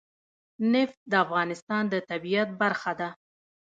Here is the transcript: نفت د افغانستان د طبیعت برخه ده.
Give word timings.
نفت 0.73 0.99
د 1.11 1.13
افغانستان 1.25 1.83
د 1.89 1.95
طبیعت 2.09 2.49
برخه 2.61 2.91
ده. 2.99 3.09